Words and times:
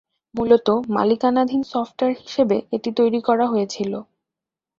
মূলত 0.35 0.67
মালিকানাধীন 0.95 1.61
সফটওয়্যার 1.71 2.19
হিসাবে 2.21 2.57
এটি 2.75 2.89
তৈরি 2.99 3.19
করা 3.27 3.45
হয়েছিল। 3.47 3.91